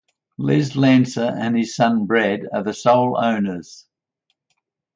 [0.39, 3.85] Les Lanser and his son Brad are the sole owners.